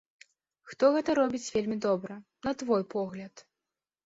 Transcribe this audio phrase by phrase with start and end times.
[0.71, 2.17] Хто гэта робіць вельмі добра,
[2.49, 3.45] на твой погляд?